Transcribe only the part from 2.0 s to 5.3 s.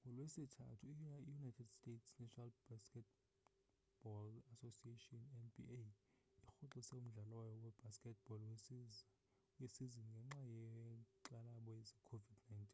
national basketball association